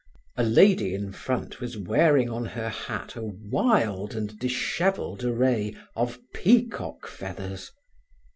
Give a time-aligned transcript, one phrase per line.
[0.35, 6.17] A lady in front was wearing on her hat a wild and dishevelled array of
[6.33, 7.69] peacock feathers.